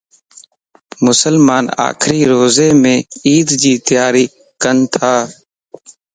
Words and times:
مسلمان 1.05 1.65
آخري 1.87 2.19
روزيمَ 2.33 2.83
عيدَ 3.25 3.47
جي 3.61 3.73
تياري 3.87 4.25
ڪنتا 4.61 5.13